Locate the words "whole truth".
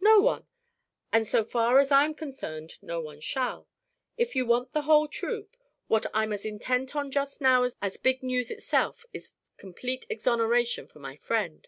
4.82-5.58